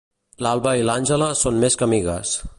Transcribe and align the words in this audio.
L'Alba 0.45 0.73
i 0.79 0.87
l'Àngela 0.87 1.29
són 1.43 1.63
més 1.65 1.79
que 1.83 1.89
amigues. 1.89 2.35